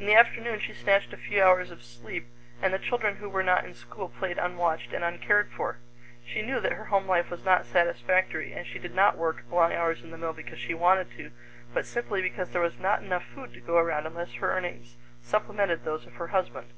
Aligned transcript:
In 0.00 0.06
the 0.06 0.14
afternoon 0.14 0.60
she 0.60 0.72
snatched 0.72 1.12
a 1.12 1.18
few 1.18 1.42
hours 1.44 1.70
of 1.70 1.84
sleep, 1.84 2.24
and 2.62 2.72
the 2.72 2.78
children 2.78 3.16
who 3.16 3.28
were 3.28 3.42
not 3.42 3.66
in 3.66 3.74
school 3.74 4.08
played 4.08 4.38
unwatched 4.38 4.94
and 4.94 5.04
uncared 5.04 5.50
for. 5.52 5.76
She 6.26 6.40
knew 6.40 6.58
that 6.58 6.72
her 6.72 6.86
home 6.86 7.06
life 7.06 7.28
was 7.30 7.44
not 7.44 7.66
satisfactory, 7.66 8.54
and 8.54 8.66
she 8.66 8.78
did 8.78 8.94
not 8.94 9.18
work 9.18 9.44
long 9.50 9.74
hours 9.74 10.00
in 10.02 10.10
the 10.10 10.16
mill 10.16 10.32
because 10.32 10.58
she 10.58 10.72
wanted 10.72 11.10
to, 11.18 11.32
but 11.74 11.84
simply 11.84 12.22
because 12.22 12.48
there 12.48 12.62
was 12.62 12.78
not 12.78 13.02
enough 13.02 13.26
food 13.34 13.52
to 13.52 13.60
go 13.60 13.76
around 13.76 14.06
unless 14.06 14.32
her 14.36 14.52
earnings 14.56 14.96
supplemented 15.20 15.84
those 15.84 16.06
of 16.06 16.14
her 16.14 16.28
husband. 16.28 16.68